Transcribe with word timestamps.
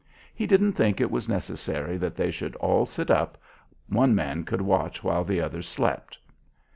He 0.33 0.47
didn't 0.47 0.71
think 0.71 0.99
it 0.99 1.11
was 1.11 1.29
necessary 1.29 1.95
that 1.97 2.15
they 2.15 2.31
should 2.31 2.55
all 2.55 2.87
sit 2.87 3.11
up. 3.11 3.37
One 3.87 4.15
man 4.15 4.45
could 4.45 4.61
watch 4.63 5.03
while 5.03 5.23
the 5.23 5.41
others 5.41 5.67
slept. 5.67 6.17